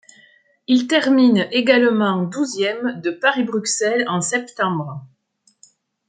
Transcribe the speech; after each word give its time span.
Il 0.65 0.87
termine 0.87 1.47
également 1.51 2.23
douzième 2.23 3.01
de 3.01 3.11
Paris-Bruxelles 3.11 4.09
en 4.09 4.19
septembre. 4.19 5.05